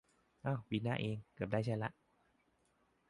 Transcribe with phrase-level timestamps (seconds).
[0.45, 1.91] อ้าว ปีหน้านี้เอง เกือบได้ใช้ละ